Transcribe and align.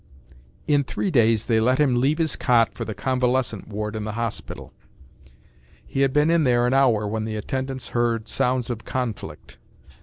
In 0.65 0.83
three 0.83 1.11
days 1.11 1.45
they 1.45 1.59
let 1.59 1.77
him 1.79 1.93
leave 2.01 2.17
his 2.17 2.35
cot 2.35 2.73
for 2.73 2.85
the 2.85 2.95
convalescent 2.95 3.67
ward 3.67 3.95
in 3.95 4.03
the 4.03 4.13
hospital. 4.13 4.71
He 5.85 5.99
had 6.01 6.11
been 6.11 6.31
in 6.31 6.43
there 6.43 6.65
an 6.65 6.73
hour 6.73 7.07
when 7.07 7.23
the 7.25 7.35
attendants 7.35 7.89
heard 7.89 8.27
sounds 8.27 8.71
of 8.71 8.83
conflict. 8.83 9.59